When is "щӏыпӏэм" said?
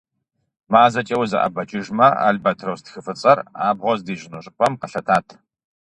4.43-4.73